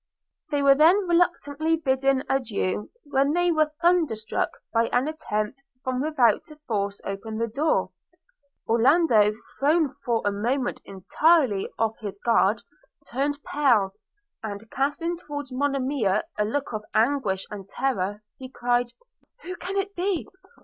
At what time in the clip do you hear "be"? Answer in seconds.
19.95-20.27